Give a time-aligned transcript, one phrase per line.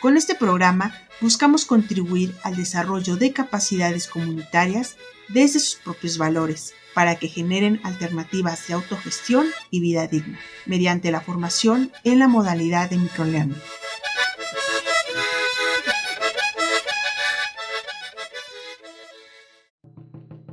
[0.00, 4.96] Con este programa buscamos contribuir al desarrollo de capacidades comunitarias
[5.28, 11.20] desde sus propios valores para que generen alternativas de autogestión y vida digna, mediante la
[11.20, 13.60] formación en la modalidad de microlearning.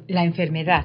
[0.08, 0.84] La enfermedad.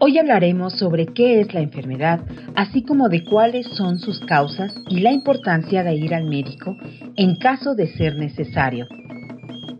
[0.00, 2.20] Hoy hablaremos sobre qué es la enfermedad,
[2.54, 6.76] así como de cuáles son sus causas y la importancia de ir al médico
[7.16, 8.86] en caso de ser necesario.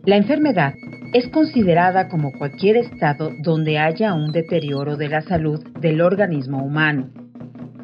[0.03, 0.73] La enfermedad
[1.13, 7.07] es considerada como cualquier estado donde haya un deterioro de la salud del organismo humano.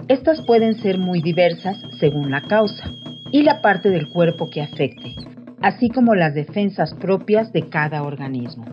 [0.10, 2.92] Estas pueden ser muy diversas según la causa
[3.32, 5.16] y la parte del cuerpo que afecte,
[5.62, 8.66] así como las defensas propias de cada organismo.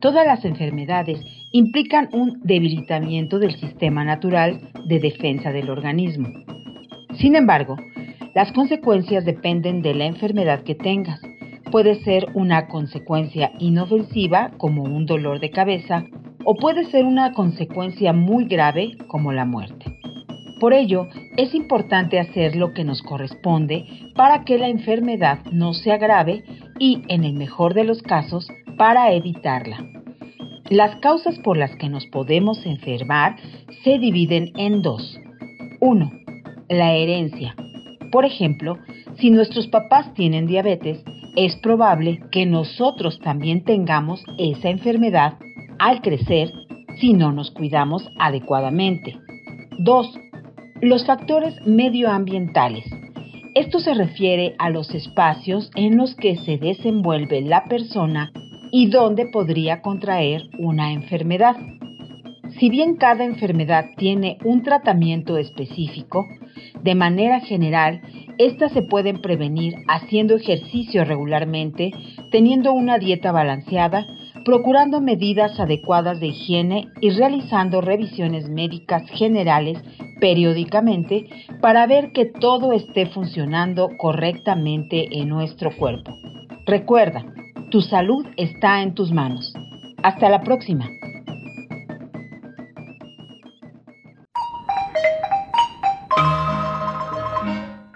[0.00, 1.20] Todas las enfermedades
[1.52, 6.28] implican un debilitamiento del sistema natural de defensa del organismo.
[7.18, 7.76] Sin embargo,
[8.34, 11.20] las consecuencias dependen de la enfermedad que tengas
[11.70, 16.04] puede ser una consecuencia inofensiva como un dolor de cabeza
[16.44, 19.86] o puede ser una consecuencia muy grave como la muerte.
[20.58, 25.92] Por ello, es importante hacer lo que nos corresponde para que la enfermedad no se
[25.92, 26.44] agrave
[26.78, 29.99] y, en el mejor de los casos, para evitarla.
[30.70, 33.34] Las causas por las que nos podemos enfermar
[33.82, 35.18] se dividen en dos.
[35.80, 36.12] 1.
[36.68, 37.56] La herencia.
[38.12, 38.78] Por ejemplo,
[39.18, 41.02] si nuestros papás tienen diabetes,
[41.34, 45.38] es probable que nosotros también tengamos esa enfermedad
[45.80, 46.52] al crecer
[47.00, 49.18] si no nos cuidamos adecuadamente.
[49.80, 50.20] 2.
[50.82, 52.84] Los factores medioambientales.
[53.56, 58.30] Esto se refiere a los espacios en los que se desenvuelve la persona
[58.70, 61.56] y donde podría contraer una enfermedad.
[62.58, 66.26] Si bien cada enfermedad tiene un tratamiento específico,
[66.82, 68.00] de manera general
[68.38, 71.92] estas se pueden prevenir haciendo ejercicio regularmente,
[72.30, 74.06] teniendo una dieta balanceada,
[74.44, 79.78] procurando medidas adecuadas de higiene y realizando revisiones médicas generales
[80.20, 81.26] periódicamente
[81.60, 86.16] para ver que todo esté funcionando correctamente en nuestro cuerpo.
[86.66, 87.24] Recuerda,
[87.70, 89.54] tu salud está en tus manos.
[90.02, 90.88] Hasta la próxima.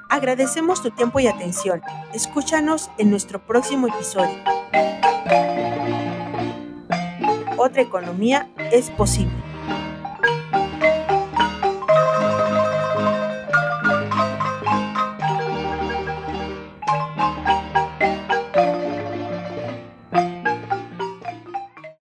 [0.09, 1.83] Agradecemos tu tiempo y atención.
[2.13, 4.39] Escúchanos en nuestro próximo episodio.
[7.57, 9.44] Otra economía es posible.